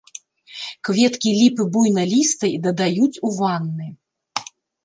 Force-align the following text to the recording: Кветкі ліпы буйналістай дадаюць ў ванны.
Кветкі 0.89 1.29
ліпы 1.41 1.67
буйналістай 1.77 2.53
дадаюць 2.67 3.13
ў 3.13 3.29
ванны. 3.39 3.87